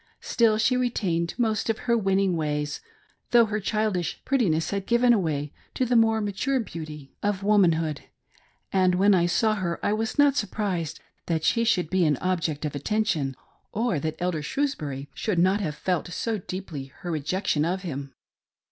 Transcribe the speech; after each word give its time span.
Still 0.21 0.57
she 0.57 0.75
retained 0.75 1.35
most 1.37 1.69
of 1.69 1.77
her 1.85 1.95
winning 1.95 2.35
ways, 2.35 2.81
though 3.29 3.45
her 3.45 3.59
childish 3.59 4.19
prettiness 4.25 4.71
had 4.71 4.87
given 4.87 5.13
place 5.21 5.51
to 5.75 5.85
the 5.85 5.95
more 5.95 6.19
mature 6.21 6.59
beauty 6.59 7.11
1)64 7.21 7.21
MARY 7.21 7.21
burton's 7.21 7.23
LOVER. 7.23 7.35
of 7.37 7.43
womanhood, 7.43 8.01
and 8.73 8.95
when 8.95 9.13
I 9.13 9.27
saw 9.27 9.53
her 9.53 9.79
I 9.85 9.93
Was 9.93 10.17
not 10.17 10.35
surprised, 10.35 10.99
that 11.27 11.43
she 11.43 11.63
should 11.63 11.91
be 11.91 12.03
an 12.05 12.17
object 12.17 12.63
o£ 12.63 12.73
attention, 12.73 13.35
or 13.71 13.99
that 13.99 14.15
Elder 14.17 14.41
Shrews 14.41 14.73
bury 14.73 15.07
should 15.13 15.37
have 15.37 15.75
felt 15.75 16.07
so 16.07 16.39
deeply 16.39 16.85
her 16.85 17.11
rejection 17.11 17.63
of 17.63 17.83
him. 17.83 18.15